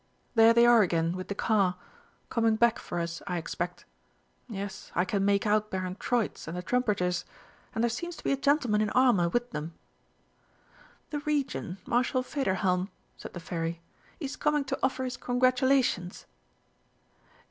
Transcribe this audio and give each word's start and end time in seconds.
There 0.33 0.51
they 0.51 0.65
are 0.65 0.81
again 0.81 1.15
with 1.15 1.27
the 1.27 1.35
car 1.35 1.75
coming 2.29 2.55
back 2.55 2.79
for 2.79 2.99
us, 2.99 3.21
I 3.27 3.37
expect.... 3.37 3.85
Yes, 4.49 4.91
I 4.95 5.05
can 5.05 5.23
make 5.23 5.45
out 5.45 5.69
Baron 5.69 5.95
Troitz 5.97 6.47
and 6.47 6.57
the 6.57 6.63
trumpeters 6.63 7.23
and 7.75 7.83
there 7.83 7.89
seems 7.89 8.15
to 8.15 8.23
be 8.23 8.31
a 8.31 8.35
gentleman 8.35 8.81
in 8.81 8.89
armour 8.97 9.29
with 9.29 9.51
them." 9.51 9.75
"The 11.11 11.19
Regent, 11.19 11.87
Marshal 11.87 12.23
Federhelm," 12.23 12.89
said 13.15 13.33
the 13.33 13.39
Fairy. 13.39 13.79
"He 14.17 14.25
is 14.25 14.35
coming 14.37 14.63
to 14.63 14.79
offer 14.81 15.03
his 15.03 15.17
congratulations." 15.17 16.25